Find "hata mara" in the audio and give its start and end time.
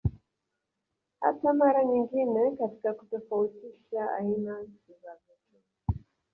1.21-1.83